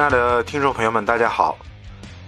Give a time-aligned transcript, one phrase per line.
[0.00, 1.58] 亲爱的听众朋友们，大家好！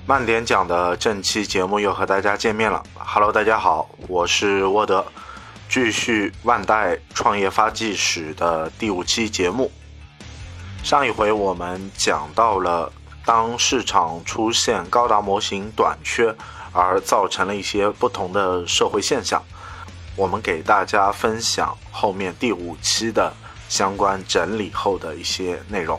[0.04, 2.82] 慢点讲的正期节目又和大家见面了。
[2.98, 5.02] Hello，大家好，我是沃德，
[5.70, 9.72] 继续万代创业发迹史的第五期节目。
[10.84, 12.92] 上一回我们讲到了，
[13.24, 16.36] 当市场出现高达模型短缺，
[16.72, 19.42] 而造成了一些不同的社会现象。
[20.14, 23.32] 我们给大家分享后面第五期的
[23.70, 25.98] 相关整理后的一些内容。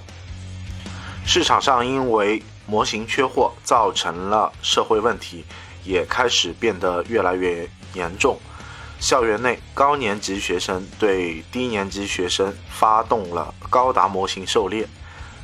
[1.25, 5.45] 市场上因为模型缺货造成了社会问题，
[5.83, 8.37] 也开始变得越来越严重。
[8.99, 14.87] 校园内高年级学生对低年级学生发动了高达模型狩猎，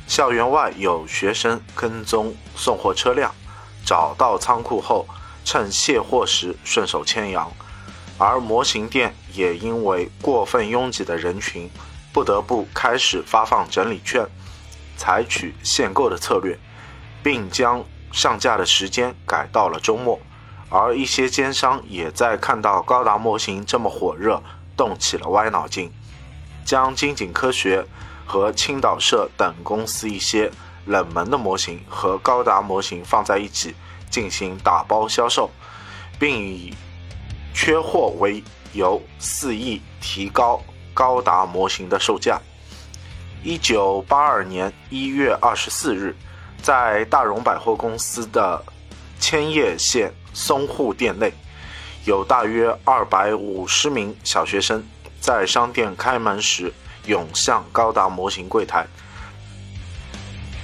[0.06, 3.34] 校园外有学生跟踪送货车辆，
[3.84, 5.06] 找到仓库后
[5.44, 7.50] 趁卸货时顺手牵羊，
[8.16, 11.68] 而模型店也因为过分拥挤的人群，
[12.12, 14.26] 不得不开始发放整理券。
[15.00, 16.58] 采取限购的策略，
[17.22, 20.20] 并将上架的时间改到了周末，
[20.68, 24.42] 而一些奸商也在看到高达模型这么火热，
[24.76, 25.90] 动起了歪脑筋，
[26.66, 27.86] 将金井科学
[28.26, 30.50] 和青岛社等公司一些
[30.84, 33.74] 冷门的模型和高达模型放在一起
[34.10, 35.50] 进行打包销售，
[36.18, 36.74] 并以
[37.54, 42.38] 缺货为由肆意提高高达模型的售价。
[43.42, 46.14] 一九八二年一月二十四日，
[46.62, 48.62] 在大荣百货公司的
[49.18, 51.32] 千叶县松户店内，
[52.04, 54.84] 有大约二百五十名小学生
[55.20, 56.70] 在商店开门时
[57.06, 58.86] 涌向高达模型柜台，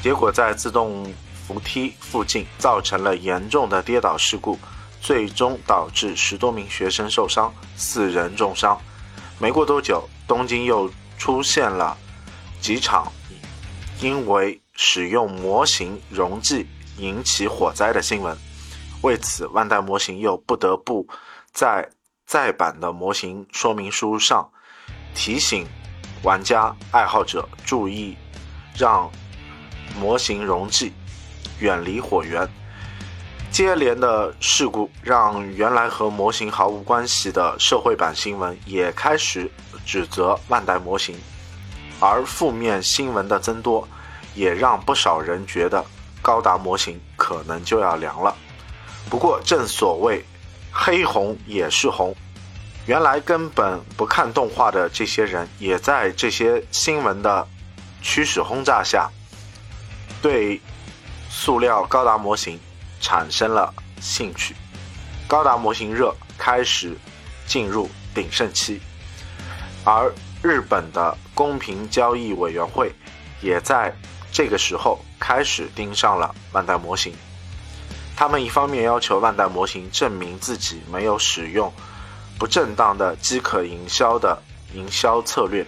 [0.02, 1.10] 结果在自动
[1.46, 4.58] 扶梯附近造成了严重的跌倒事故，
[5.00, 8.78] 最终导致十多名学生受伤，四人重伤。
[9.38, 11.96] 没过多久，东京又出现了。
[12.60, 13.12] 几场
[14.00, 16.66] 因为使用模型溶剂
[16.98, 18.36] 引起火灾的新闻，
[19.02, 21.06] 为此万代模型又不得不
[21.52, 21.88] 在
[22.26, 24.50] 再版的模型说明书上
[25.14, 25.66] 提醒
[26.22, 28.16] 玩家爱好者注意，
[28.76, 29.10] 让
[29.98, 30.92] 模型溶剂
[31.60, 32.48] 远离火源。
[33.50, 39.50] 接连的事故让原来和模型毫无关系的社会版新闻也开始
[39.86, 41.16] 指责万代模型。
[42.08, 43.86] 而负面新闻的增多，
[44.32, 45.84] 也让不少人觉得
[46.22, 48.32] 高达模型可能就要凉了。
[49.10, 50.24] 不过，正所谓
[50.70, 52.14] 黑红也是红，
[52.86, 57.44] 原来根本不看动画的这些人，也在这些新闻的
[58.02, 59.10] 驱使轰炸下，
[60.22, 60.60] 对
[61.28, 62.56] 塑料高达模型
[63.00, 64.54] 产生了兴趣。
[65.26, 66.96] 高达模型热开始
[67.48, 68.80] 进入鼎盛期，
[69.84, 70.12] 而。
[70.42, 72.90] 日本的公平交易委员会
[73.42, 73.94] 也在
[74.32, 77.12] 这个时候开始盯上了万代模型。
[78.16, 81.70] 他们一方面要求万代模型证明自己没有使用
[82.38, 84.42] 不正当的饥渴营销的
[84.72, 85.66] 营销策略，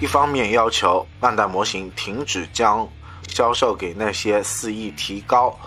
[0.00, 2.88] 一方面要求万代模型停止将
[3.26, 5.58] 销售给那些肆意提高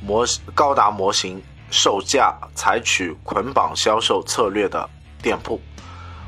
[0.00, 4.88] 模高达模型售价、采取捆绑销售策略的
[5.20, 5.60] 店铺。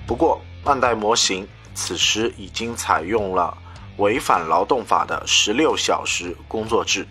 [0.06, 3.56] 不过，万代模型此时已经采用了
[3.96, 7.08] 违反劳动法的十六小时工作制，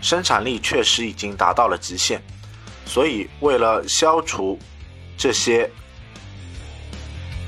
[0.00, 2.20] 生产力确实已经达到了极限。
[2.84, 4.58] 所以，为了消除
[5.16, 5.70] 这些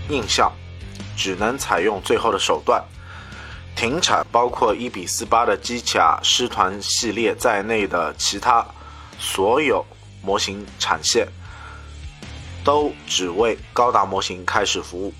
[0.08, 0.52] 印象，
[1.16, 2.80] 只能采用最后的手段，
[3.74, 8.64] 停产包括一比四八的机甲师团系列在内的其他
[9.18, 9.84] 所有
[10.22, 11.26] 模型产线。
[12.64, 15.12] 都只为高达模型开始服务。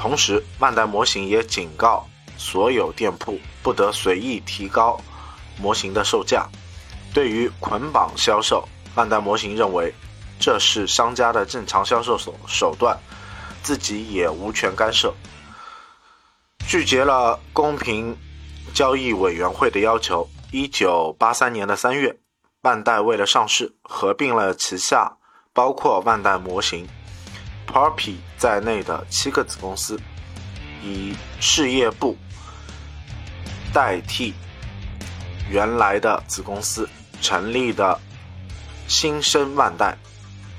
[0.00, 4.98] 同时，万代模型也警告所有店铺不得随意提高
[5.60, 6.48] 模型的售价。
[7.12, 9.92] 对于捆绑销售，万代模型认为
[10.38, 12.98] 这是商家的正常销售手手段，
[13.62, 15.12] 自己也无权干涉。
[16.66, 18.16] 拒绝了公平
[18.72, 20.26] 交易委员会的要求。
[20.50, 22.18] 一九八三年的三月，
[22.62, 25.18] 万代为了上市，合并了旗下。
[25.52, 26.88] 包括万代模型、
[27.66, 30.00] Poppy 在内的七个子公司，
[30.82, 32.16] 以事业部
[33.70, 34.32] 代替
[35.50, 36.88] 原来的子公司
[37.20, 38.00] 成立的
[38.88, 39.94] 新生万代，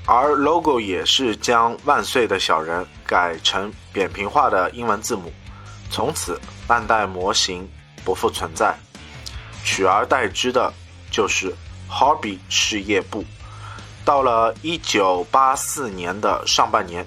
[0.06, 5.32] 而 logo 也是将“万岁”的小人改成扁平化的英文字母，
[5.90, 7.68] 从此万代模型
[8.04, 8.78] 不复存在，
[9.64, 10.72] 取而代之的
[11.10, 11.52] 就是
[11.90, 13.24] Hobby 事业部。
[14.04, 17.04] 到了一九八四年的上半年，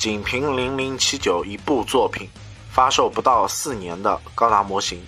[0.00, 2.26] 仅凭零零七九一部作品，
[2.72, 5.04] 发售不到四年的高达模型，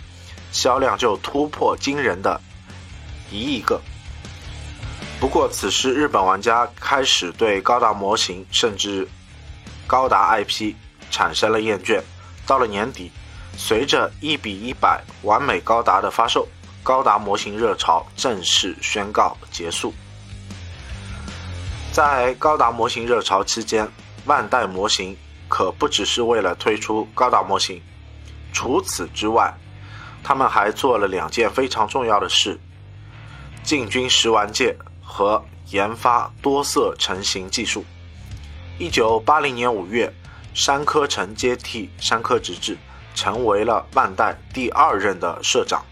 [0.53, 2.39] 销量就突破惊人的
[3.31, 3.81] 一亿个。
[5.19, 9.09] 不过，此时日本玩家开始对高达模型甚至
[9.87, 10.75] 高达 IP
[11.11, 12.03] 产生了厌倦。
[12.47, 13.11] 到了年底，
[13.57, 16.47] 随着一比一百完美高达的发售，
[16.83, 19.95] 高达模型热潮正式宣告结束。
[21.93, 23.89] 在高达模型热潮期间，
[24.25, 25.17] 万代模型
[25.49, 27.83] 可不只是为了推出高达模型，
[28.53, 29.53] 除此之外，
[30.23, 32.59] 他们还做了两件非常重要的事：
[33.63, 37.85] 进军食玩界和研发多色成型技术。
[38.79, 40.13] 一九八零年五月，
[40.55, 42.77] 山科成接替山科直治，
[43.15, 45.85] 成为了万代第二任的社长。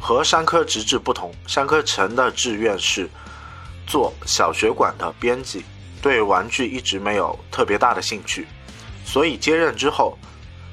[0.00, 3.08] 和山科直治不同，山科成的志愿是。
[3.88, 5.64] 做小学馆的编辑，
[6.02, 8.46] 对玩具一直没有特别大的兴趣，
[9.04, 10.16] 所以接任之后，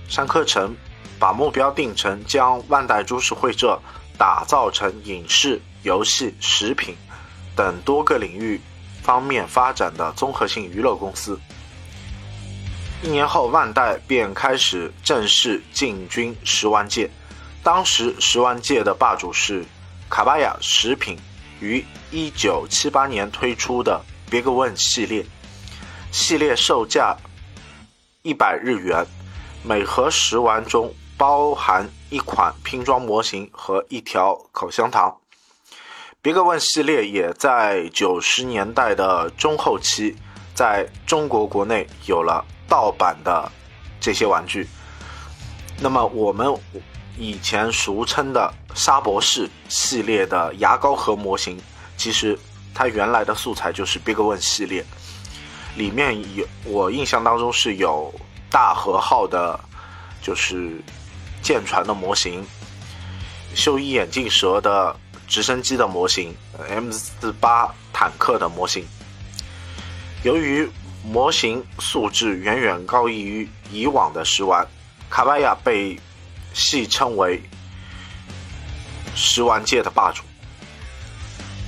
[0.07, 0.75] 山科成
[1.19, 3.79] 把目标定成将万代株式会社
[4.17, 6.95] 打造成影视、游戏、食品
[7.55, 8.59] 等多个领域
[9.01, 11.39] 方面发展的综合性娱乐公司。
[13.01, 17.09] 一年后，万代便开始正式进军食玩界，
[17.61, 19.65] 当时食玩界的霸主是
[20.09, 21.17] 卡巴亚食品。
[21.59, 25.27] 于一九七八年推出的 Big One 系列，
[26.11, 27.15] 系列售价
[28.23, 29.05] 一百日元，
[29.61, 35.15] 每盒食玩中包含一款拼装模型和一条口香糖。
[36.23, 40.15] Big One 系列也在九十年代的中后期，
[40.55, 43.51] 在中国国内有了盗版的
[44.01, 44.67] 这些玩具。
[45.79, 46.51] 那么我们。
[47.15, 51.61] 以前俗称的沙博士系列的牙膏盒模型，
[51.95, 52.35] 其实
[52.73, 54.83] 它原来的素材就是 Big One 系列，
[55.75, 58.13] 里面有我印象当中是有
[58.49, 59.59] 大和号的，
[60.21, 60.81] 就是
[61.41, 62.45] 舰船的模型，
[63.53, 64.95] 秀一眼镜蛇的
[65.27, 66.35] 直升机的模型
[66.69, 68.85] ，M 四八坦克的模型。
[70.23, 70.69] 由于
[71.03, 74.67] 模型素质远远高于以往的食玩，
[75.09, 75.99] 卡巴亚被。
[76.55, 77.41] 戏称为
[79.15, 80.21] 食玩界的霸主，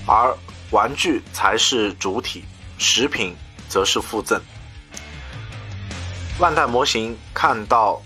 [0.05, 0.31] 而
[0.75, 2.43] 玩具才是主体，
[2.77, 3.33] 食品
[3.69, 4.37] 则是附赠。
[6.37, 8.01] 万代模型看到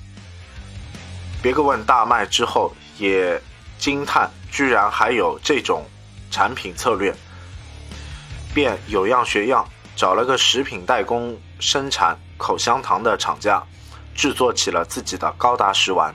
[1.42, 3.42] 别个问大卖之后，也
[3.80, 5.84] 惊叹居然还有这种
[6.30, 7.12] 产品策略，
[8.54, 13.64] 便有样学样，找了个食品代工生产口香糖的厂家，
[14.14, 16.14] 制作起了自己的高达食玩。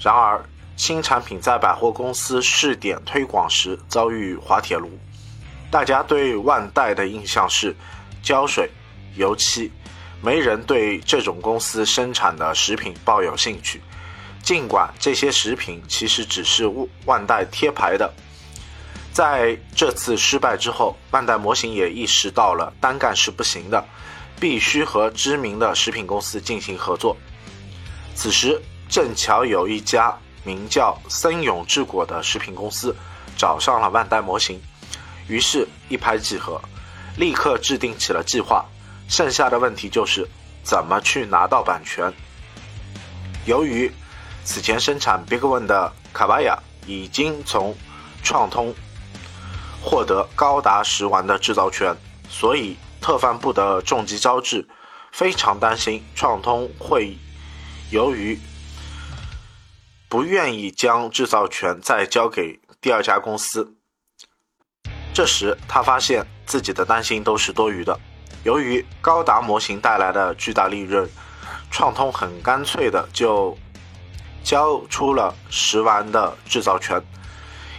[0.00, 0.44] 然而，
[0.76, 4.90] 新产品在百货公司试点推广时遭遇滑铁卢。
[5.70, 7.74] 大家对万代的印象是
[8.22, 8.70] 胶水、
[9.14, 9.70] 油漆，
[10.22, 13.80] 没人对这种公司生产的食品抱有兴趣。
[14.42, 16.66] 尽管这些食品其实只是
[17.04, 18.12] 万代贴牌的。
[19.12, 23.84] 在这次失败之后，万代模型也意识到了单干是不行的，
[24.38, 27.16] 必须和知名的食品公司进行合作。
[28.14, 28.60] 此时。
[28.88, 32.94] 正巧有一家名叫森永制果的食品公司
[33.36, 34.62] 找上了万代模型，
[35.28, 36.60] 于是，一拍即合，
[37.16, 38.64] 立刻制定起了计划。
[39.08, 40.28] 剩下的问题就是
[40.62, 42.12] 怎么去拿到版权。
[43.44, 43.90] 由于
[44.44, 47.76] 此前生产 Big One 的卡巴亚已经从
[48.22, 48.74] 创通
[49.80, 51.96] 获得高达食玩的制造权，
[52.28, 54.68] 所以特番部的重吉昭志
[55.12, 57.16] 非常担心创通会
[57.90, 58.38] 由于
[60.08, 63.76] 不愿意将制造权再交给第二家公司。
[65.16, 67.98] 这时，他发现自己的担心都是多余的。
[68.44, 71.08] 由于高达模型带来的巨大利润，
[71.70, 73.56] 创通很干脆的就
[74.44, 77.02] 交出了食玩的制造权。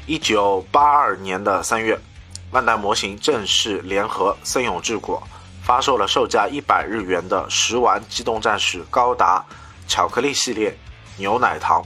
[0.08, 2.00] 一九八二年的三月，
[2.50, 5.22] 万代模型正式联合森永制果，
[5.62, 9.46] 发售了售价一百日元的食玩机动战士高达
[9.88, 10.76] 巧克力系列
[11.18, 11.86] 牛奶糖。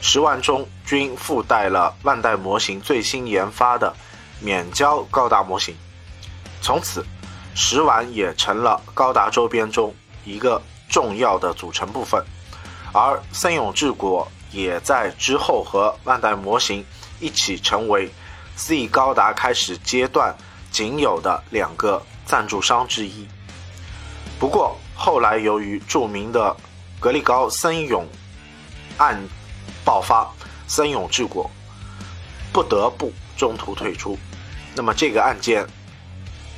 [0.00, 3.94] 十万中均附带了万代模型最新研发的
[4.44, 5.74] 免交高达模型，
[6.60, 7.04] 从此，
[7.54, 12.22] 十丸也成了高达周边中一个重要的组成部分。
[12.92, 16.84] 而森永制果也在之后和万代模型
[17.18, 18.10] 一起成为
[18.56, 20.36] Z 高达开始阶段
[20.70, 23.26] 仅有的两个赞助商之一。
[24.38, 26.54] 不过后来由于著名的
[27.00, 28.06] 格力高森永
[28.98, 29.20] 案。
[29.84, 30.26] 爆发，
[30.66, 31.50] 森永治果
[32.54, 34.18] 不得不中途退出。
[34.74, 35.64] 那么这个案件，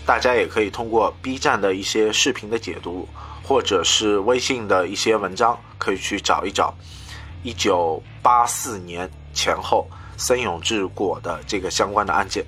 [0.06, 3.06] 大家也可以通过 B 站的一些视频的解读，
[3.42, 6.74] 或者是微信的一些文章，可以去找一找。
[7.42, 12.44] 一九八四年前后森永制果的这个相关的案件。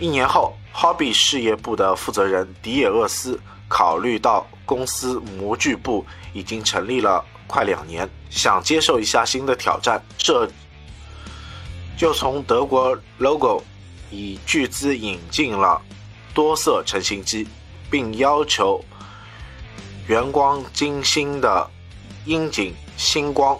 [0.00, 10.48] 一年后，Hobby 事业部的负责人迪野厄斯考虑到公司模具部已经成立了快两年，想接受一下新的挑战，这
[11.96, 13.62] 就从德国 Logo
[14.10, 15.80] 以巨资引进了
[16.34, 17.46] 多色成型机，
[17.90, 18.84] 并要求
[20.06, 21.70] 圆光金星的
[22.24, 23.58] 樱井星光、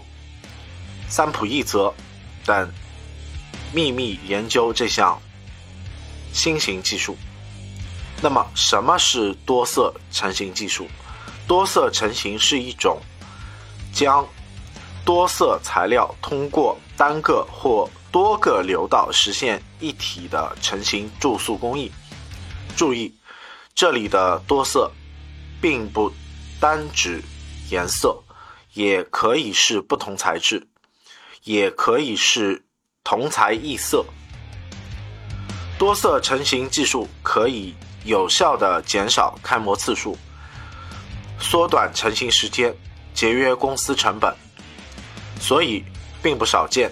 [1.09, 1.93] 三浦一泽
[2.45, 2.73] 等
[3.73, 5.21] 秘密研究这项。
[6.33, 7.17] 新型技术。
[8.21, 10.87] 那么，什么是多色成型技术？
[11.47, 13.01] 多色成型是一种
[13.93, 14.27] 将
[15.05, 21.93] 多色材料通过单个或多个流道实现一体的成型注塑工艺。
[22.77, 23.15] 注意，
[23.75, 24.91] 这里的多色
[25.61, 26.13] 并不
[26.61, 27.23] 单指
[27.71, 28.23] 颜色，
[28.73, 30.67] 也可以是不同材质，
[31.45, 32.65] 也可以是
[33.05, 34.05] 同材异色。
[35.79, 37.75] 多色成型技术可以
[38.05, 40.17] 有效地减少开模次数，
[41.39, 42.75] 缩短成型时间，
[43.13, 44.35] 节约公司成本，
[45.41, 45.85] 所以
[46.23, 46.91] 并不少见。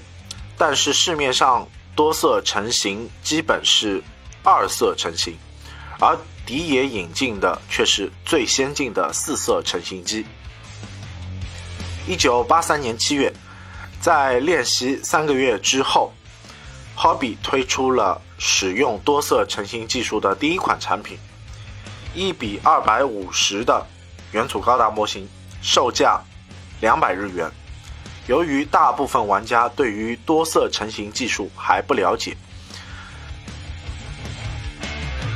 [0.56, 4.02] 但是市面上多色成型基本是
[4.42, 5.36] 二色成型，
[6.00, 10.24] 而迪野引进的却是最先进的四色成型机。
[12.06, 13.32] 一九八三年七月，
[14.00, 16.12] 在练习三个月之后
[16.96, 18.22] ，Hobby 推出了。
[18.38, 21.16] 使用多色成型技术的第一款产品，
[22.14, 23.82] 一比二百五十的
[24.32, 25.26] 元祖高达模型，
[25.62, 26.20] 售价
[26.82, 27.50] 两百日元。
[28.26, 32.36] 由于大部分玩家对于多色成型技术还不了解，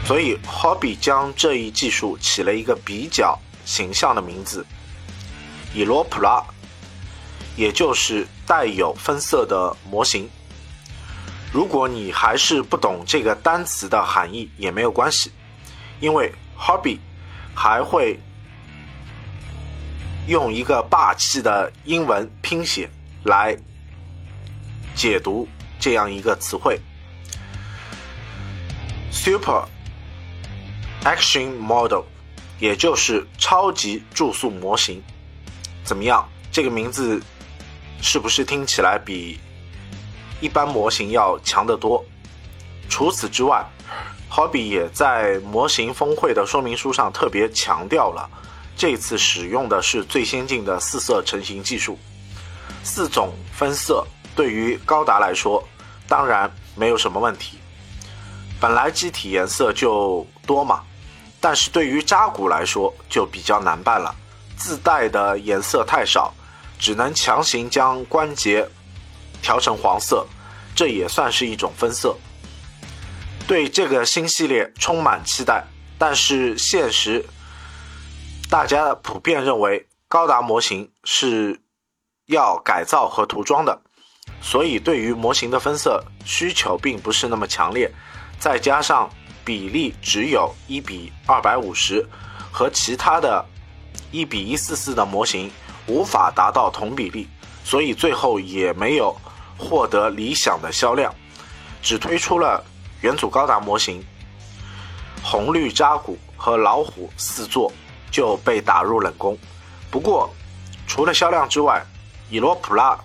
[0.05, 4.67] 所以 Hobby 将这一技术起了一个比较形象的名字——
[5.73, 6.43] 以罗普拉，
[7.57, 10.29] 也就是带有分色的模型。
[11.53, 15.31] 如果你还是不懂这个单词的含义，也没有关系，
[16.01, 16.99] 因为 Hobby
[17.55, 18.19] 还会
[20.31, 22.89] 用一个霸气的英文拼写
[23.25, 23.57] 来
[24.95, 25.49] 解读
[25.81, 26.81] 这样一个词汇
[29.11, 29.65] ：Super
[31.03, 32.05] Action Model，
[32.61, 35.03] 也就是超级注塑模型。
[35.83, 36.29] 怎么样？
[36.53, 37.21] 这个名字
[38.01, 39.41] 是不是听起来比？
[40.41, 42.05] 一般模型要强得多。
[42.89, 43.69] 除此之外
[44.31, 48.31] ，Hobby 也在模型峰会的说明书上特别强调了，
[48.81, 51.99] 这次使用的是最先进的四色成型技术。
[52.83, 55.63] 四种分色对于高达来说，
[56.09, 57.59] 当然没有什么问题。
[58.59, 60.83] 本来机体颜色就多嘛，
[61.43, 64.15] 但是对于扎古来说就比较难办了，
[64.57, 66.33] 自带的颜色太少，
[66.79, 68.67] 只能强行将关节。
[69.43, 70.27] 调成黄色，
[70.75, 72.17] 这也算是一种分色。
[73.47, 75.63] 对这个新系列充满期待，
[75.99, 77.23] 但是现实，
[78.51, 81.61] 大家普遍认为高达模型是
[82.27, 83.81] 要改造和涂装的，
[84.43, 87.89] 所以对于模型的分色需求并不是那么强烈。
[88.41, 89.09] 再加上
[89.45, 92.05] 比例只有一比二百五十，
[92.51, 93.47] 和其他的
[94.11, 95.49] 一比一四四的模型
[95.87, 97.29] 无法达到同比例，
[97.63, 99.17] 所以最后也没有。
[99.63, 101.15] 获得理想的销量，
[101.83, 102.65] 只推出了
[103.03, 104.03] 元祖高达模型，
[105.23, 107.71] 红绿扎古和老虎四座
[108.11, 109.37] 就被打入冷宫。
[109.91, 110.33] 不过，
[110.87, 111.85] 除了销量之外，
[112.29, 112.99] 以罗普拉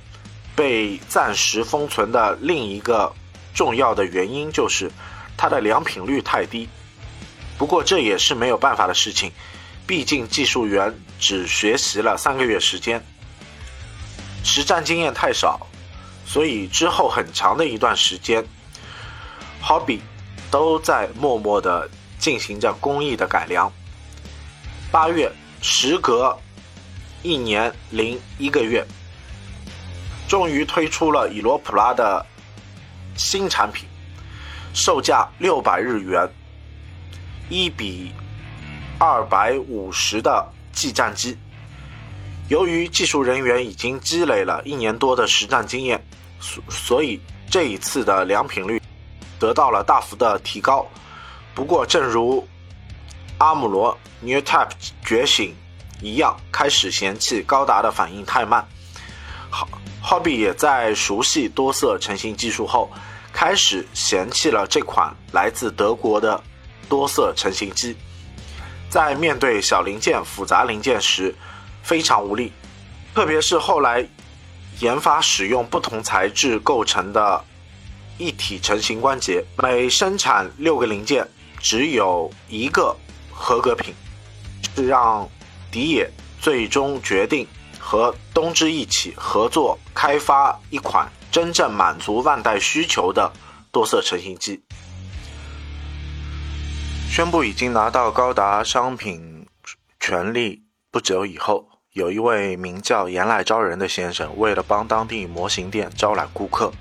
[0.56, 3.14] 被暂时封存的另一个
[3.54, 4.92] 重要的原因就是
[5.36, 6.68] 它的良品率太低。
[7.58, 9.32] 不过这也是没有办法的事情，
[9.88, 13.04] 毕竟技术员只学习了三个月时间，
[14.44, 15.68] 实战经验太少。
[16.26, 18.44] 所以之后很长的一段时间
[19.64, 20.00] ，Hobby
[20.50, 23.72] 都在默默地进行着工艺的改良。
[24.96, 25.30] 八月，
[25.62, 26.34] 时隔
[27.22, 28.82] 一年零一个月，
[30.25, 32.25] 终于推出了以罗普拉的
[33.18, 33.86] 新产品，
[34.74, 36.25] 售价六百日元，
[37.50, 38.14] 一比
[38.98, 41.38] 二百五十的计战机。
[42.48, 46.02] 由于技术人员已经积累了一年多的实战经验。
[46.40, 47.20] 所所以
[47.52, 48.82] 这一次的良品率
[49.38, 50.88] 得到了大幅的提高。
[51.54, 52.48] 不过，正如
[53.38, 54.72] 阿姆罗 New Type
[55.06, 55.56] 觉醒
[56.01, 58.65] 一样，开始嫌弃高达的反应太慢。
[59.50, 59.68] 好
[60.04, 62.92] ，Hobby 也在熟悉多色成型技术后，
[63.34, 66.42] 开始嫌弃了这款来自德国的
[66.89, 67.96] 多色成型机。
[68.89, 71.34] 在面对小零件、复杂零件时，
[71.84, 72.51] 非常无力，
[73.13, 74.08] 特别是后来。
[74.82, 77.42] 研发使用不同材质构成的
[78.18, 81.25] 一体成型关节，每生产六个零件，
[81.62, 82.94] 只有一个
[83.48, 83.94] 合格品，
[84.75, 85.30] 是让
[85.70, 86.10] 迪野
[86.42, 87.46] 最终决定
[87.78, 93.32] 和东芝一起合作开发一款真正满足万代需求的
[93.72, 94.64] 多色成型机。
[97.08, 99.46] 宣布已经拿到高达商品
[100.00, 101.68] 权利不久以后。
[101.92, 106.74] 有一位名叫岩濑昭人的先生，为了帮当地模型店招揽顾客，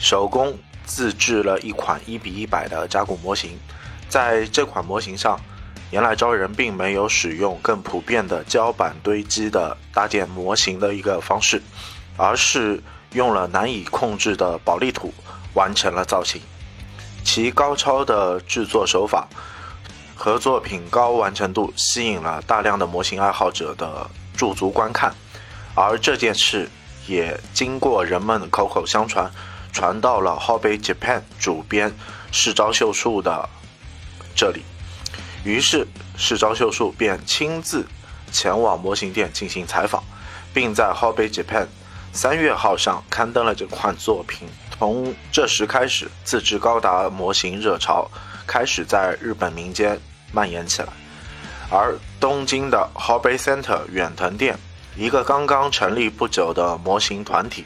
[0.00, 3.56] 手工自制了一款一比一百的扎古模型。
[4.08, 5.40] 在这款模型上，
[5.90, 11.62] 原来招人并没有使用更普遍的胶板堆积的搭建模型的一个方式，
[12.16, 12.82] 而是
[13.12, 15.12] 用了难以控制的保利土
[15.54, 16.40] 完成了造型。
[17.24, 19.28] 其高超的制作手法
[20.14, 24.10] 和作品高完成度，吸引了大量的模型爱好者的。
[24.36, 25.14] 驻足观看，
[25.74, 26.66] 而这件事
[27.06, 29.30] 也经过人们口口相传，
[29.70, 31.92] 传到了 Hobby Japan 主编
[32.32, 33.46] 市昭秀树的
[34.34, 34.62] 这里。
[35.44, 37.86] 于是市昭秀树便亲自
[38.30, 40.02] 前往模型店进行采访，
[40.52, 41.66] 并在 Hobby Japan
[42.12, 44.46] 三月号上刊登了这款作品。
[44.78, 48.10] 从这时开始，自制高达模型热潮
[48.46, 49.98] 开始在日本民间
[50.32, 50.88] 蔓延起来。
[51.70, 54.58] 而东京的 Hobby Center 远藤店，
[54.96, 57.64] 一个刚刚成立不久的模型团体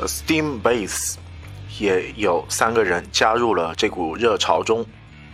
[0.00, 1.16] ，Steam Base，
[1.78, 4.86] 也有三个人加入了这股热潮中。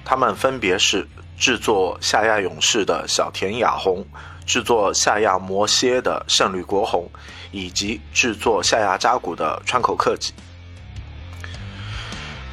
[0.05, 4.07] 他们分别是制作夏亚勇士的小田雅弘，
[4.45, 7.11] 制作夏亚魔蝎的胜利国弘，
[7.51, 10.33] 以及制作夏亚扎古的川口克己。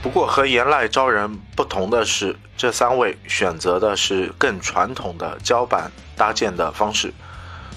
[0.01, 7.13] 不过和岩濑昭人不同的是，这三位选择的是更传统的胶板搭建的方式，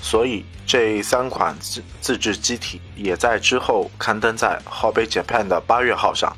[0.00, 6.36] 所以这三款自自制机体也在之后刊登在《Hobby Japan》的八月号上，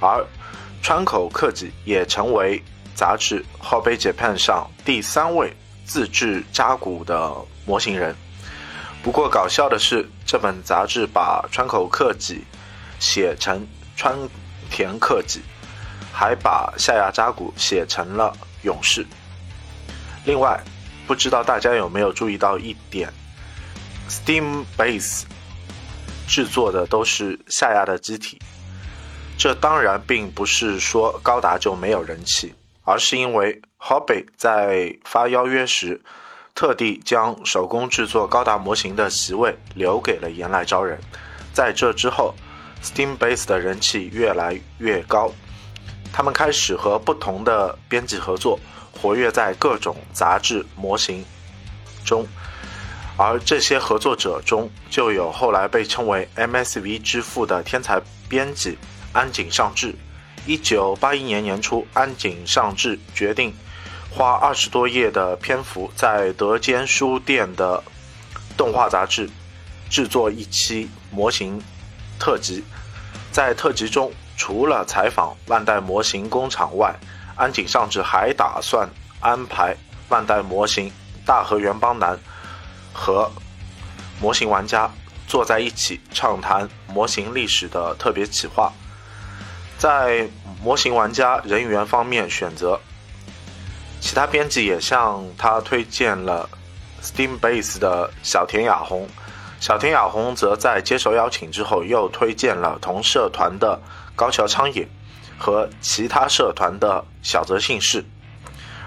[0.00, 0.26] 而
[0.86, 2.62] 川口克己也成为
[2.94, 5.52] 杂志《Hobby Japan》上第三位
[5.84, 8.14] 自制扎古的模型人。
[9.02, 12.44] 不过搞笑的是，这本杂志把川口克己
[13.00, 14.16] 写成川。
[14.70, 15.40] 田克己
[16.12, 19.04] 还把夏亚扎古写成了勇士。
[20.24, 20.62] 另外，
[21.04, 23.12] 不知道大家有没有注意到一点
[24.08, 25.24] ，Steam Base
[26.28, 28.40] 制作的都是夏亚的机体。
[29.38, 36.00] 这当然并不是说高达就没有人气，而是因为 Hobby 在发邀约时，
[36.54, 40.98] 特地将手工制作高达模型的席位留给了岩濑昭人。
[41.52, 42.34] 在这之后。
[42.82, 45.32] Steam Base 的人气越来越高，
[46.12, 48.60] 他们开始和不同的编辑合作，
[48.92, 51.24] 活跃在各种杂志模型
[52.04, 52.24] 中。
[53.16, 58.78] 而这些合作者中，就有后来被称为 MSV 之父的天才编辑
[59.16, 59.94] 安井尚志。
[60.44, 63.54] 一九八一年年初，安井尚志决定
[64.10, 67.82] 花二十多页的篇幅，在德间书店的
[68.58, 69.30] 动画杂志
[69.88, 71.58] 制作一期模型。
[72.18, 72.62] 特辑，
[73.32, 76.94] 在特辑中，除了采访万代模型工厂外，
[77.36, 78.86] 安井尚志还打算
[79.20, 79.74] 安排
[80.10, 80.92] 万代模型
[81.24, 82.18] 大和原邦男
[82.92, 83.30] 和
[84.20, 84.90] 模型玩家
[85.26, 88.70] 坐在一起畅谈模型历史的特别企划。
[89.86, 90.28] 在
[90.60, 92.80] 模型玩家人员方面选择，
[94.00, 96.50] 其他编辑也向他推荐了
[97.00, 99.08] Steam Base 的小田雅弘。
[99.60, 103.80] 小田雅弘则在接受邀请之后，又推荐了同社团的
[104.16, 104.88] 高桥昌也
[105.38, 108.04] 和其他社团的小泽信士，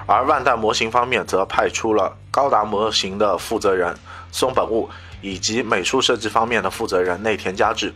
[0.05, 3.97] 而万代模型方面则派出了高达模型的负责人
[4.33, 4.89] 松本悟
[5.21, 7.93] 以及美术设计方面的负责人内田佳治，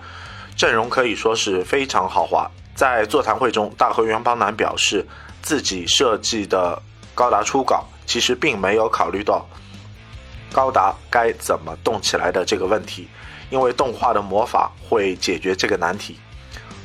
[0.56, 2.50] 阵容可以说是非常豪华。
[2.76, 5.06] 在座谈会中，大和原邦男表示
[5.42, 6.82] 自己设计的
[7.14, 9.46] 高达初稿其实并没有考虑到。
[10.52, 13.08] 高达该怎么动起来的这个问题，
[13.50, 16.20] 因为动画的魔法会解决这个难题，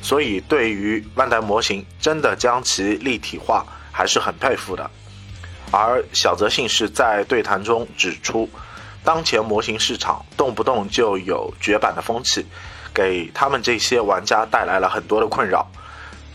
[0.01, 4.89] 所以对于万代模型真的将其立体化还是很佩服的。
[5.71, 8.49] 而小泽幸是在对谈中指出，
[9.03, 12.43] 当前模型市场动不动就有绝版的风气，
[12.91, 15.67] 给他们这些玩家带来了很多的困扰。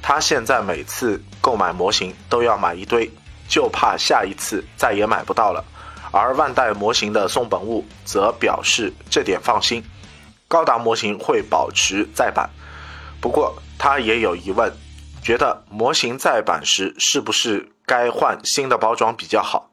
[0.06, 3.10] 他现在每次购买模型都要买一堆，
[3.48, 5.64] 就怕下一次再也买不到了。
[6.12, 9.82] 而万代模型的松本悟则表示这点放心，
[10.46, 12.50] 高达模型会保持再版。
[13.18, 14.70] 不过他也有疑问，
[15.22, 19.70] 觉得模型再版时是不是该换新的包装比较好？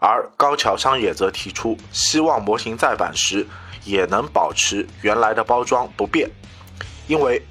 [0.00, 3.46] 而高桥昌也则提出，希望模型再版时
[3.84, 6.30] 也能保持原来的包装不变，
[7.08, 7.46] 因为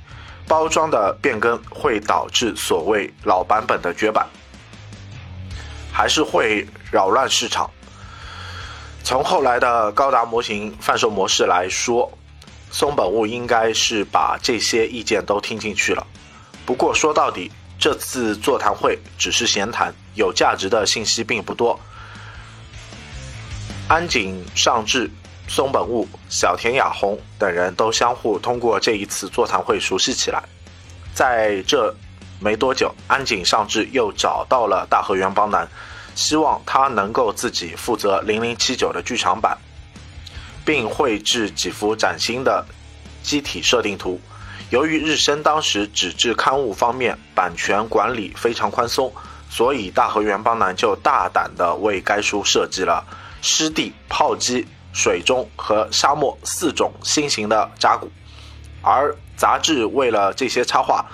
[0.47, 4.27] 包装的变更会导致所谓老版本的绝版，
[5.91, 7.69] 还是会扰乱市场。
[9.03, 12.11] 从后来的高达模型贩售模式来说，
[12.71, 16.05] 松本物应该是把这些意见都听进去了。
[16.65, 21.79] 不过说到底，这次座谈会只是闲谈，有价值的信息并不多。
[23.87, 25.09] 安井尚志、
[25.47, 30.43] 松本悟、小田雅弘等人都相互通过这一次座谈会熟悉起来。
[31.13, 31.95] 在这
[32.39, 35.67] 没多久，安井尚志又找到了大和原邦男。
[36.15, 39.57] 希望他能够自己负责零零七九的剧场版，
[40.63, 42.65] 并绘制几幅崭新的
[43.21, 44.17] 机体设定图。
[44.69, 49.11] 由于日升当时纸质刊物方面版权管理非常宽松，
[49.49, 53.05] 所以大和原邦男就大胆地为该书设计了
[53.41, 58.09] 湿地、炮击、水中和沙漠四种新型的扎古。
[58.81, 61.05] 而杂志为了这些插画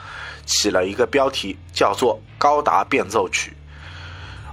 [0.46, 3.52] 起了一个标题，叫做《高达变奏曲》。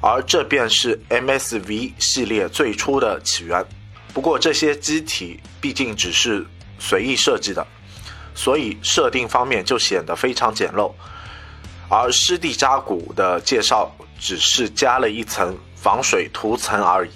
[0.01, 3.63] 而这便是 MSV 系列最初的起源。
[4.15, 6.47] 不过这些机体毕竟只是
[6.79, 7.67] 随意设计的，
[8.35, 10.91] 所以设定方面就显得非常简陋。
[11.91, 17.11] 而湿地扎古的介绍只是加了一层防水涂层而已。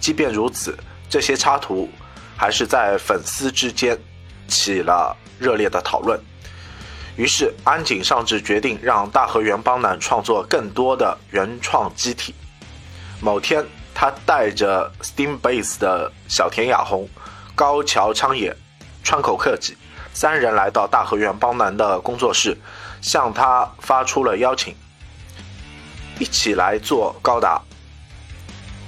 [0.00, 0.76] 即便如此，
[1.08, 1.88] 这些插图
[2.36, 3.98] 还是在粉丝之间
[4.46, 6.20] 起了热烈的讨论。
[7.16, 12.32] 于是，安井上志决定让大和原邦男创作更多的原创机体。
[13.20, 17.08] 某天，他带着 Steam Base 的小田雅弘、
[17.56, 18.56] 高桥昌也、
[19.02, 19.76] 川口克己
[20.12, 22.56] 三人来到大和原邦男的工作室，
[23.00, 24.72] 向他发出了邀请，
[26.20, 27.60] 一起来做高达。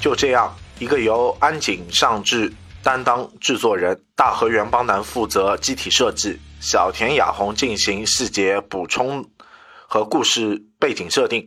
[0.00, 2.50] 就这样，一个由安井上志
[2.82, 6.40] 担当制作人，大和原邦男负责机体设计。
[6.58, 9.22] 小田雅弘进行细节补充
[9.86, 11.46] 和故事背景设定，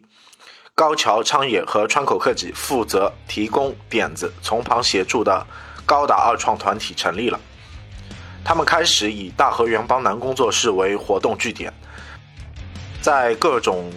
[0.75, 5.43] 高桥昌也和川口克己负责提供点子，从旁协助的
[5.83, 7.39] 高达二创团体成立了。
[8.45, 11.73] 他们开始以大和原邦男工作室为活动据点，
[13.01, 13.91] 在各种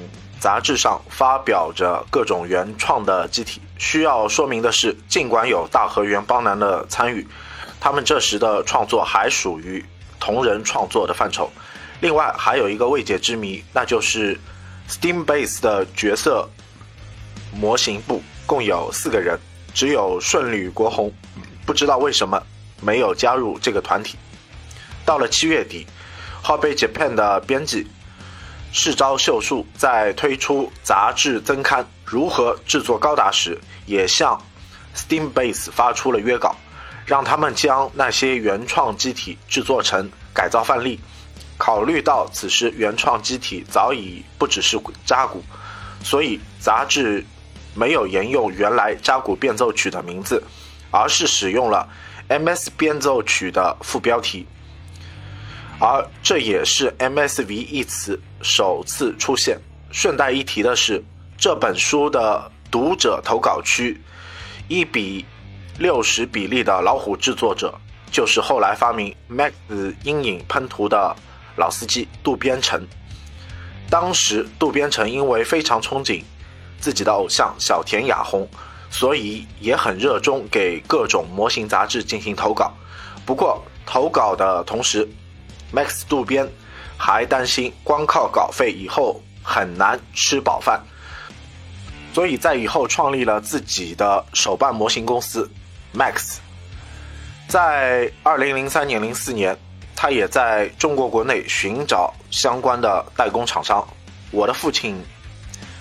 [0.47, 3.61] 杂志上发表着各种原创的机体。
[3.79, 7.27] 需要说明的是，尽管有大和原邦男的参与，
[7.81, 9.85] 他们这时的创作还属于。
[10.19, 11.51] 同人创作的范畴，
[12.01, 14.37] 另外还有一个未解之谜，那就是
[14.89, 16.49] Steam Base 的角色
[17.53, 19.39] 模型部共有四个人，
[19.75, 21.13] 只有顺旅国红
[21.67, 22.43] 不知道为什么
[22.81, 24.17] 没有加入这个团体。
[25.05, 25.87] 到了七月底
[26.43, 27.87] ，Hobby Japan 的编辑
[28.72, 34.40] 世昭秀树在推出杂志增刊如何制作高达时，也向
[34.94, 36.55] Steam Base 发出了约稿。
[37.07, 40.98] 让他们将那些原创机体制作成改造范例。
[41.57, 45.40] 考虑到此时原创机体早已不只是扎古，
[46.02, 47.24] 所以杂志
[47.76, 50.42] 没有沿用原来扎古变奏曲的名字，
[50.90, 51.88] 而是使用了
[52.29, 54.44] MS 变奏曲的副标题。
[55.79, 59.59] 而这也是 MSV 一词首次出现。
[59.91, 61.03] 顺带一提的是，
[61.39, 64.01] 这本书的读者投稿区
[64.69, 65.25] 一比。
[65.79, 67.79] 六十比例的老虎制作者，
[68.11, 69.53] 就是后来发明 Max
[70.05, 71.15] 阴影喷涂的
[71.57, 72.83] 老司机渡边成。
[73.91, 76.23] 当时渡边成因为非常憧憬
[76.81, 78.49] 自己的偶像小田雅弘，
[78.89, 82.73] 所以也很热衷给各种模型杂志进行投稿。
[83.27, 85.07] 不过投稿的同时
[85.72, 86.48] ，Max 渡边
[86.96, 90.81] 还担心光靠稿费以后很难吃饱饭，
[92.14, 95.48] 所以在以后创立了自己的手办模型公司。
[95.94, 96.37] Max，
[97.48, 99.57] 在二零零三年、零四年，
[99.94, 103.87] 他也在中国国内寻找相关的代工厂商。
[104.31, 105.00] 我的父亲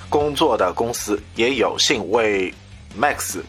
[0.09, 2.53] 工作的公司也有幸为
[2.97, 3.41] Max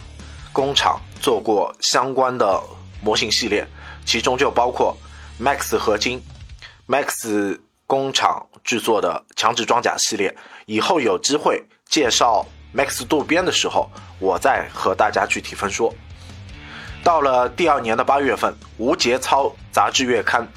[0.53, 2.61] 工厂做过相关的
[3.03, 3.65] 模型系列，
[4.05, 4.97] 其中就包括
[5.41, 6.23] Max 合金、
[6.89, 10.35] Max 工厂制作的强制装甲系列。
[10.65, 15.95] 以后有机会介绍 Max 渡边的时候，我再和大家具体分说。
[17.05, 20.49] 到了第二年的八月份，无节操杂志月刊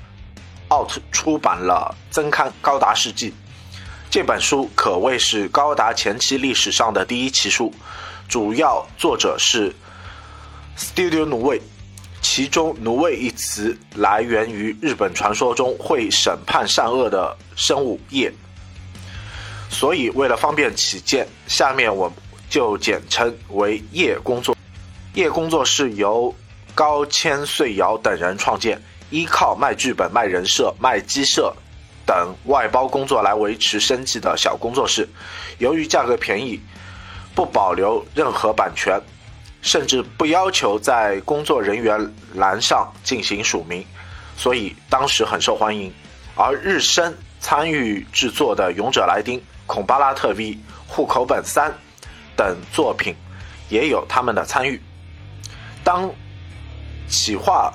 [0.73, 3.31] ，out 出版了增刊《高达世纪》。
[4.09, 7.71] 这本书可谓是高达前期历史上的第一奇书，
[8.27, 9.75] 主要作者是
[10.75, 11.61] Studio 奴卫，
[12.21, 18.31] 其中“奴卫”一词来源于日本传说中会审判善恶的生物业，
[19.69, 22.11] 所以为了方便起见，下面我
[22.49, 24.55] 就简称为夜工作。
[25.13, 26.33] 夜工作室由
[26.75, 31.53] 高千穗瑶等人创建，依靠卖剧本、卖人设、卖机设
[32.05, 35.07] 等外包工作来维持生计的小工作室。
[35.57, 36.59] 由于价格便宜，
[37.33, 39.01] 不保留任何版权，
[39.61, 43.85] 甚至不要求在工作人员栏上进行署名，
[44.37, 45.93] 所以当时很受欢迎。
[46.35, 50.35] 而日升参与制作的《勇者莱丁》《孔巴拉特 V》
[50.87, 51.69] 《户口本三》
[52.35, 53.13] 等作品，
[53.67, 54.81] 也有他们的参与。
[55.83, 56.09] 当
[57.09, 57.73] 企划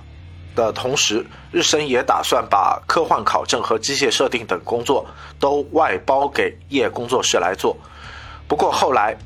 [0.55, 5.07] 的同时，日升也打算把科幻考证和机械设定等工作
[5.39, 7.77] 都外包给叶工作室来做。
[8.49, 9.17] 不过后来，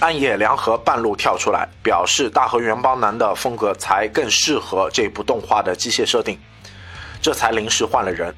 [0.00, 6.38] 暗夜良和半路跳出来，表示大和原邦男的风格才更适合这部动画的机械设定。
[7.22, 8.34] 这才临时换了人。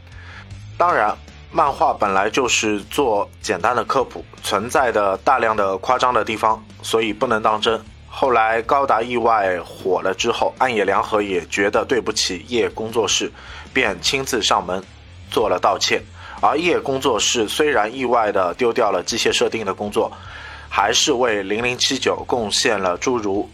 [0.77, 1.17] 当然，
[1.51, 7.83] 漫画本来就是做简单的科普，存在的大量的夸张的地方，所以不能当真。
[8.07, 13.31] 后来高达意外火了之后，暗夜良和也觉得对不起叶工作室，
[13.73, 14.83] 便亲自上门
[15.31, 16.01] 做了道歉。
[16.41, 20.11] 而叶工作室虽然意外的丢掉了机械设定的工作，
[20.69, 23.49] 还是为零零七九贡献了诸如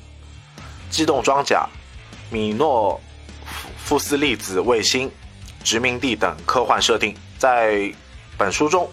[0.90, 1.68] 机动装甲、
[2.30, 3.00] 米诺。
[3.76, 5.10] 夫斯粒子卫星、
[5.62, 7.92] 殖民地等科幻设定，在
[8.38, 8.90] 本书中，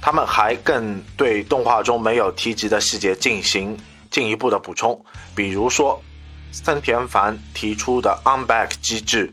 [0.00, 3.78] 他们还更对动画中没有提及的细节进行
[4.10, 6.02] 进一步的补充，比如说，
[6.50, 9.30] 森田繁提出的 Unback 机制、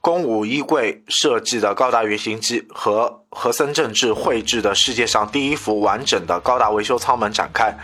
[0.00, 7.76] 公武衣柜设计的高达原型机和和森正治绘制的世界上第一幅完整的高达维修舱门展开。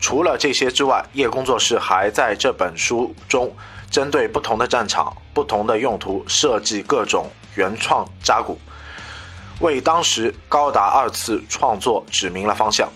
[0.00, 3.54] 除了这些之外，叶工作室还在这本书中。
[3.90, 8.58] 针对不同的战场、不同的用途设计各种原创扎古，
[9.60, 12.90] 为当时高达二次创作指明了方向。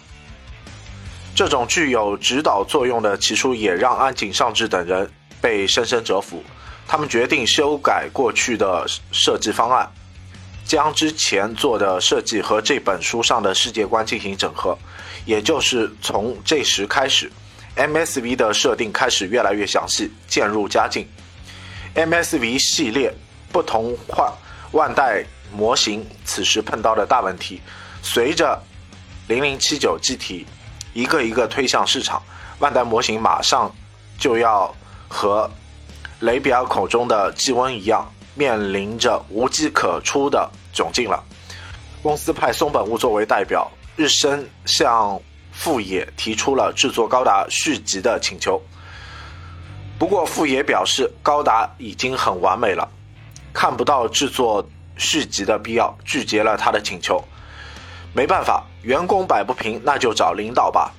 [1.36, 5.08] 这种具有指导作用的奇书也让安井尚志等人
[5.40, 6.42] 被深深折服。
[6.88, 9.88] 他们决定修改过去的设计方案，
[10.68, 14.78] 将之前做的设计和这本书上的世界观进行整合。
[15.24, 17.32] 也就是从这时开始。
[17.76, 21.06] MSV 的设定开始越来越详细，渐入佳境。
[21.94, 23.14] MSV 系列
[23.52, 24.30] 不同换
[24.72, 27.60] 万代模型此时碰到的大问题，
[28.02, 28.60] 随着
[29.28, 30.44] 0079机体
[30.92, 32.20] 一个一个推向市场，
[32.58, 33.72] 万代模型马上
[34.18, 34.74] 就要
[35.06, 35.48] 和
[36.20, 41.22] 雷比尔口中的季温一样，面临着无机可出的窘境了。
[42.02, 45.20] 公司派松本悟作为代表，日升向。
[45.50, 48.62] 富野提出了制作高达续集的请求，
[49.98, 52.88] 不过富野表示高达已经很完美了，
[53.52, 54.64] 看不到制作
[54.96, 57.20] 续集的必要，拒绝了他的请求。
[58.14, 60.92] 没办法，员工摆不平，那就找领导吧。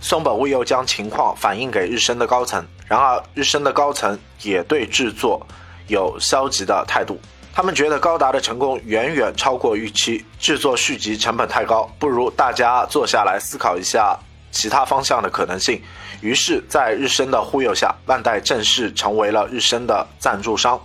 [0.00, 5.46] 松本悟又将情况反映给日升的高层，然而日升的高层也对制作
[5.92, 7.20] 有消极的态度。
[7.54, 14.18] 他们觉得高达的成功远远超过预期，制作续集成本太高，不如大家坐下来思考一下
[14.50, 15.82] 其他方向的可能性。
[16.22, 20.80] 于是，在日升的忽悠下，万代正式成为了日升的赞助商，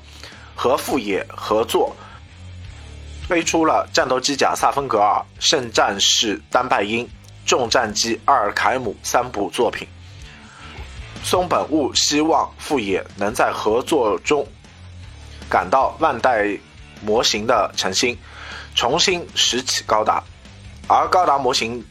[0.56, 1.96] 和富野合作
[3.30, 7.08] 推出了战斗机甲萨芬格尔、圣战士丹拜因、
[7.46, 9.88] 重战机阿尔凯姆三部作品。
[11.24, 14.46] 松本悟希望富野能在合作中。
[15.49, 16.57] 感到万代
[17.01, 18.17] 模型的诚心，
[18.75, 20.23] 重新拾起高达，
[20.88, 21.83] 而高达模型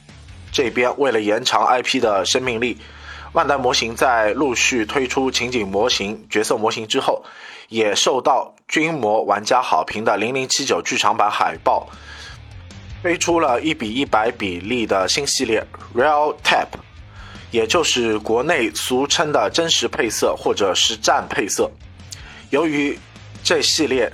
[0.52, 2.78] 这边为了延长 IP 的生命力，
[3.32, 7.24] 万代模型在陆续推出情景模型、角色模型之后，
[7.68, 11.88] 也受到军模玩家好评的0079剧场版海报，
[13.02, 15.64] 推出了一比一百比例的新系列。
[15.94, 16.68] Real Tap，
[17.50, 21.70] 也就是国内俗称的真实配色或者实战配色，
[22.50, 22.98] 由于
[23.46, 24.12] 这系列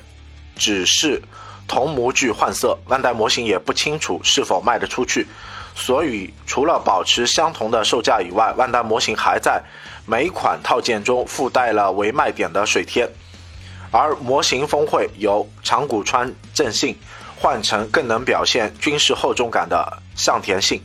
[0.57, 1.23] 只是
[1.67, 5.27] 同模具换色，万代模型也不清楚是否卖得出去，
[5.75, 9.63] 所以除了保持相同的售价以外，万代模型还在
[10.05, 13.09] 每款套件中附带了为卖点的水贴，
[13.91, 16.99] 而模型峰会由长谷川正信
[17.41, 20.83] 换成更能表现军事厚重感的向田信。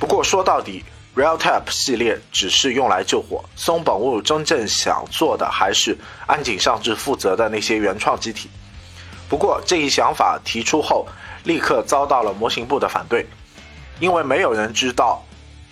[0.00, 0.84] 不过说到底。
[1.16, 8.48] Real Tap 系列只是用来救火，松本悟真正想做的还是安井上志负责的那些原创机体。
[9.28, 11.06] 不过这一想法提出后，
[11.44, 13.26] 立刻遭到了模型部的反对，
[13.98, 15.20] 因为没有人知道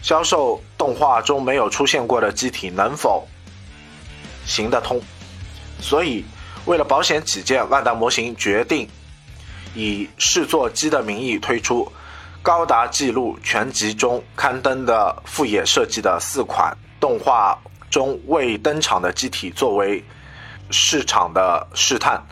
[0.02, 3.26] 销售动画中没有出现过的机体能否
[4.44, 5.00] 行得通。
[5.80, 6.24] 所以
[6.66, 8.88] 为了保险起见，万代模型决定
[9.74, 11.90] 以试作机的名义推出。
[12.48, 17.54] 高达记录全集中刊登的富野设计的四款动画
[17.90, 20.02] 中未登场的机体作为
[20.70, 22.26] 市场的试探，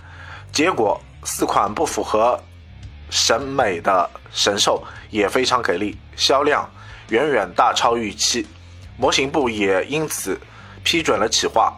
[0.51, 2.43] 结果四款不符合
[3.11, 6.67] 审美的神兽也非常给力，销量
[7.11, 8.47] 远远大超预期，
[8.97, 10.41] 模型部也因此
[10.83, 11.71] 批准了企划。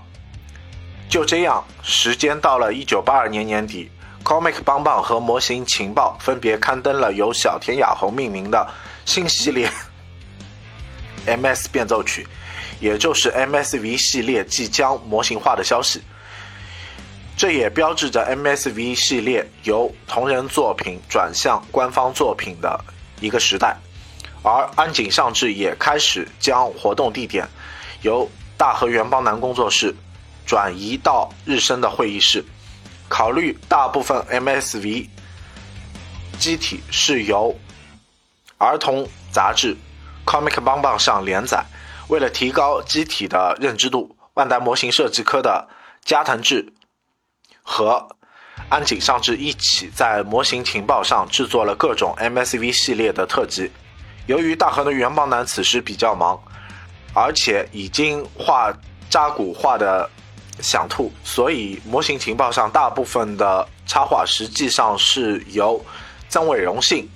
[1.09, 3.91] 就这样，时间到了一九八二年年底
[4.29, 8.69] ，Comic 帮帮和模型情报分别刊登了由小田雅宏命名的
[9.07, 9.71] 新系列
[11.25, 12.27] MS 变奏曲，
[12.79, 16.03] 也就是 MSV 系列即将模型化的消息。
[17.39, 22.79] 这也标志着 MSV 系列由同人作品转向官方作品的
[23.21, 23.75] 一个时代，
[24.43, 27.49] 而安井上志也开始将活动地点
[28.03, 29.95] 由大和原邦男工作室。
[30.47, 32.43] 转移到日升的会议室，
[33.09, 35.09] 考虑大部分 MSV
[36.39, 37.59] 机体是由
[38.59, 39.75] 儿童杂志
[40.31, 41.65] 《Comic 帮帮》上连载。
[42.09, 45.69] 为了提高机体的认知度，万代模型设计科的
[46.05, 46.73] 加藤智
[47.63, 48.09] 和
[48.69, 53.71] 安井尚志一起在模型情报上制作了各种 MSV 系列的特辑。
[54.27, 56.39] 由于大和的原棒男此时比较忙，
[57.15, 58.73] 而且已经画
[59.09, 60.11] 扎古画的。
[60.61, 65.85] 想吐，所以模型情报上大部分的插画实际上是由
[66.29, 67.09] 曾伟荣信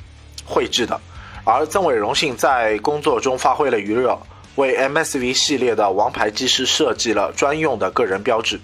[0.45, 1.01] 绘制的，
[1.45, 4.19] 而曾伟荣信在工作中发挥了余热，
[4.55, 8.61] 为 MSV 系列的王牌技师设计了专用的个人标志。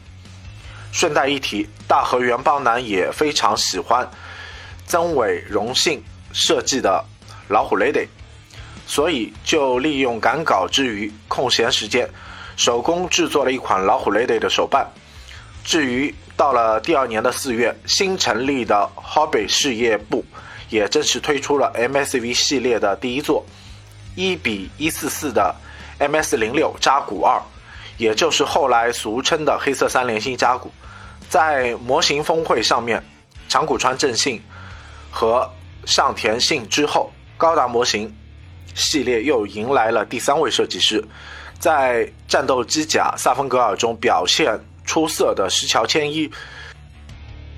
[0.90, 4.08] 顺带一提，大和原邦男也非常喜欢
[4.86, 7.04] 曾伟荣信设计的
[7.48, 8.06] 老虎 Lady，
[8.86, 12.08] 所以就利用赶稿之余空闲时间。
[12.58, 14.84] 手工制作了一款老虎 Lady 的手办。
[15.64, 20.24] 至于到了第二年的四月，新成立的 Hobby 事业部
[20.68, 23.46] 也正式推出了 MSV 系列的第一作，
[24.16, 25.54] 一比一四四的
[26.00, 27.40] MS 零六扎古二，
[27.96, 30.68] 也就是后来俗称的黑色三连星扎古。
[31.28, 33.00] 在模型峰会上面，
[33.48, 34.42] 长谷川正信
[35.12, 35.48] 和
[35.84, 38.12] 上田信之后，高达模型
[38.74, 41.04] 系列又迎来了第三位设计师。
[41.58, 46.30] 在战斗机甲萨芬格尔中表现出色的石桥千一，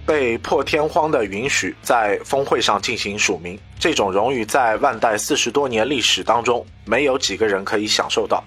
[0.07, 3.59] 被破天荒的允许在峰会上进行署名。
[3.79, 8.43] 这种荣誉在万代四十多年历史当中，没有几个人可以享受到。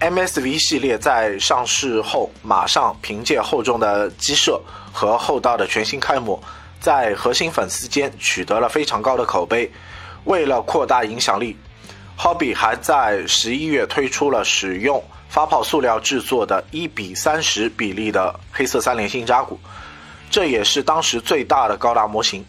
[0.00, 4.60] MSV 系列在上市后，马上凭借厚重的机设
[4.92, 6.42] 和厚道的全新开模，
[6.80, 9.70] 在核心粉丝间取得了非常高的口碑。
[10.24, 11.56] 为了扩大影响力。
[12.18, 19.58] Hobby 还在十一月推出了使用发泡塑料制作的一比三十比例的黑色三连星扎古，
[20.30, 22.44] 这也是当时最大的高达模型。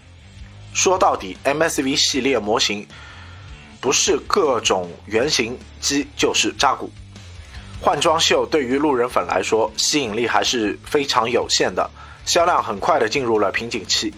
[0.74, 2.88] 说到底，MSV 系列模型
[3.82, 6.92] 不是各种原型机就是扎古。
[7.82, 11.90] 换装秀对于路人粉来说吸引力还是非常有限的，
[12.26, 14.14] 销量很快的进入了瓶颈期。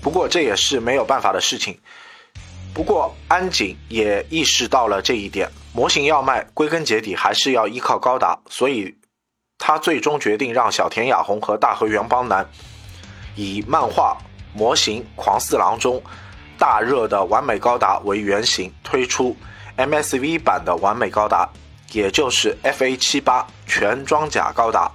[0.00, 1.78] 不过这也是没有办法的事情。
[2.78, 8.96] 不过，安井也意识到了这一点，模型要卖，归根结底还是要依靠高达，所以
[9.58, 12.48] 他最终决定让小田雅宏和大和原邦男
[13.34, 14.16] 以漫画
[14.54, 16.00] 模型《狂四郎》中
[16.56, 19.36] 大热的完美高达为原型，推出
[19.76, 21.48] MSV 版的完美高达，
[21.90, 24.88] 也就是 FA 七八全装甲高达，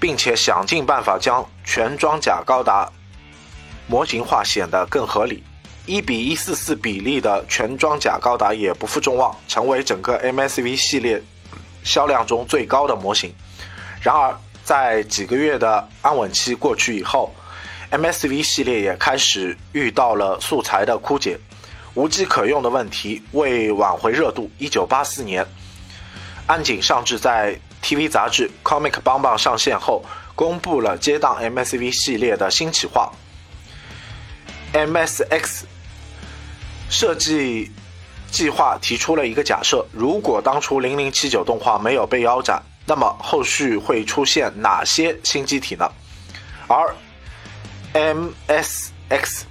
[0.00, 2.90] 并且想尽办法将全装甲高达
[3.86, 5.44] 模型化，显得更合理。
[5.86, 11.20] 一比一四四比例的全装甲高达也不负众望，成为整个 MSV 系列
[11.82, 13.34] 销量中最高的模型。
[14.00, 17.34] 然而，在几个月的安稳期过去以后
[17.90, 21.38] ，MSV 系列也开始遇到了素材的枯竭、
[21.94, 23.22] 无机可用的问题。
[23.32, 25.44] 为挽回热度，一九八四年，
[26.46, 30.04] 安井上志在 TV 杂志《Comic 帮帮》上线后，
[30.36, 33.10] 公布了接档 MSV 系列的新企划。
[34.72, 35.62] MSX
[36.88, 37.70] 设计
[38.30, 45.90] 计划提出了一个假设：如果当初零零七九动画没有被腰斩，那么后续会出现哪些新机体呢？
[46.68, 46.94] 而
[47.92, 49.42] MSX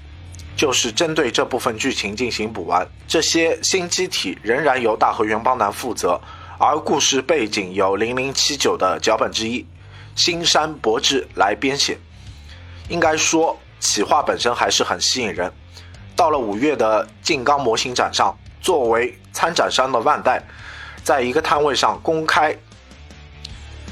[0.56, 2.88] 就是针对这部分剧情进行补完。
[3.06, 6.22] 这些新机体仍然由大和原邦男负责，
[6.58, 9.66] 而故事背景由零零七九的脚本之一
[10.16, 11.98] 新山博志来编写。
[12.88, 13.60] 应该说。
[13.80, 15.52] 企划本身还是很吸引人。
[16.16, 20.42] 到了五月的静冈模型展上，作为参展商的万代，
[21.04, 22.56] 在一个摊位上公开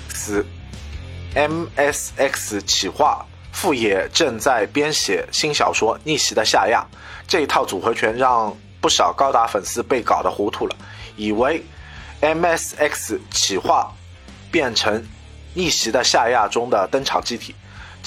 [0.09, 0.45] 此
[1.35, 3.25] MSX 企划。
[3.53, 6.85] 富野正在编写新小说《逆袭的夏亚》，
[7.27, 10.75] 这一套组合拳让不少高达粉丝被搞得糊涂了，
[11.15, 11.65] 以为
[12.21, 13.91] MSX 企划
[14.51, 15.03] 变成
[15.55, 17.55] 逆袭的夏亚中的登场机体。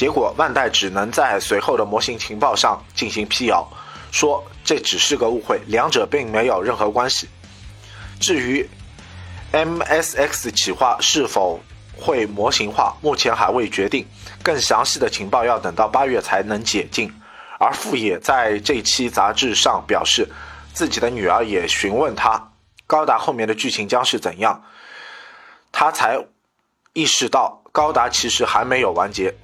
[0.00, 3.68] 结果万代只能在随后的模型情报上进行辟谣，
[4.10, 7.28] 说这只是个误会，两者并没有任何关系。
[8.18, 8.66] 至于
[9.52, 11.60] MSX 企划是否
[11.94, 14.06] 会模型化，目前还未决定。
[14.42, 17.12] 更详细的情报要等到八月才能解禁。
[17.58, 20.26] 而富野在这期杂志上表示，
[20.72, 22.52] 自己的女儿也询问他
[22.86, 24.64] 高达后面的剧情将是怎样，
[25.70, 26.18] 他才
[26.94, 29.34] 意识到高达其实还没有完结，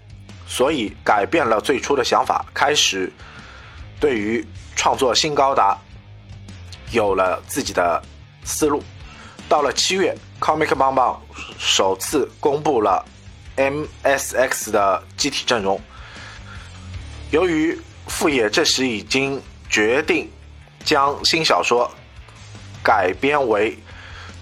[0.46, 3.12] 所以改变了最初的想法，开始
[3.98, 5.76] 对于创作新高达
[6.92, 8.02] 有了自己的
[8.44, 8.82] 思路。
[9.48, 11.20] 到了七月，Comic 棒棒
[11.58, 13.04] 首次公布了
[13.56, 15.80] MSX 的机体阵容，
[17.30, 20.30] 由于富野这时已经决定
[20.84, 21.90] 将新小说
[22.82, 23.76] 改编为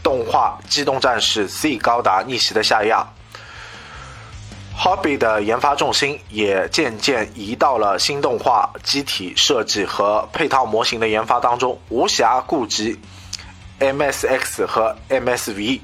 [0.03, 3.01] 动画《机动战士 Z 高达逆袭的夏亚》
[4.79, 13.01] ，Hobby 的研发重心也渐渐移到了新动画机体设计和配套模型的研发当中，无暇顾及
[13.81, 15.81] MSX 和 MSV，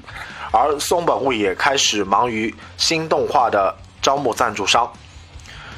[0.51, 4.91] 而松本悟也开始忙于新动画的招募赞助商。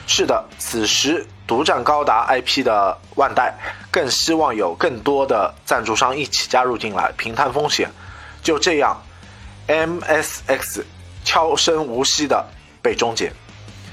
[0.08, 1.26] 是的，此时。
[1.46, 3.54] 独占高达 IP 的万代，
[3.92, 7.92] 更希望有更多的赞助商一起加入进来，平摊风险。
[8.42, 9.04] 就这样
[9.68, 10.84] ，MSX
[11.26, 12.48] 悄声无息的
[12.84, 13.32] 被终结，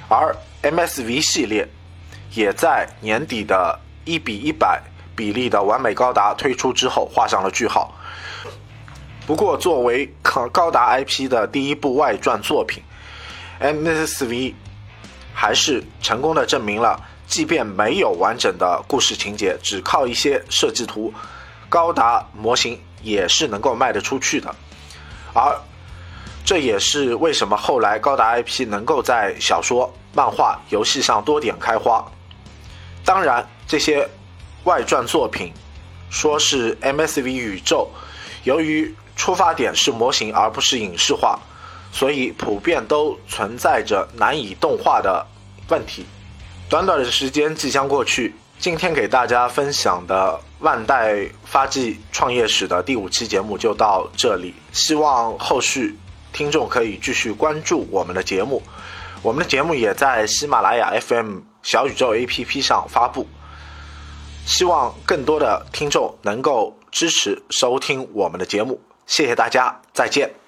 [0.09, 1.67] 而 MSV 系列
[2.33, 4.83] 也在年底的一比一百
[5.17, 7.95] 比例的完美高达推出之后画上了句号。
[9.27, 10.13] 不过，作为
[10.51, 12.83] 高达 IP 的第一部外传作品
[13.61, 14.55] ，MSV
[15.33, 17.01] 还是成功的证明了。
[17.29, 21.15] 即便没有完整的故事情节，只靠一些设计图，
[21.69, 24.53] 高达模型也是能够卖得出去的。
[25.33, 25.57] 而
[26.45, 32.05] 这也是为什么后来高达 IP 能够在小说、漫画、游戏上多点开花。
[33.05, 34.09] 当然，这些
[34.65, 35.53] 外传作品
[36.11, 37.89] 说是 MSV 宇宙，
[38.45, 41.39] 由于出发点是模型而不是影视化，
[41.93, 45.27] 所以普遍都存在着难以动画的
[45.69, 46.05] 问题。
[46.69, 54.55] 短短的时间即将过去，今天给大家分享的万代发迹创业史的第五期节目就到这里。
[54.73, 55.97] 希望后续
[56.33, 58.63] 听众可以继续关注我们的节目，
[59.23, 63.27] 我们的节目也在喜马拉雅 FM、小宇宙 APP 上发布。
[64.47, 70.40] 希望更多的听众能够支持收听我们的节目，谢谢大家，再见。